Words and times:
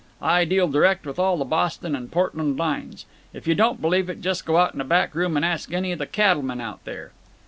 I 0.19 0.45
deal 0.45 0.67
direct 0.67 1.05
with 1.05 1.19
all 1.19 1.37
the 1.37 1.45
Boston 1.45 1.95
and 1.95 2.09
Portland 2.11 2.57
lines. 2.57 3.05
If 3.33 3.45
you 3.45 3.53
don't 3.53 3.79
believe 3.79 4.09
it 4.09 4.19
just 4.19 4.47
go 4.47 4.57
out 4.57 4.71
in 4.73 4.79
the 4.79 4.83
back 4.83 5.13
room 5.13 5.35
and 5.37 5.45
ask 5.45 5.71
any 5.71 5.91
of 5.91 5.99
the 5.99 6.07
cattlemen 6.07 6.59
out 6.59 6.83
there." 6.85 7.11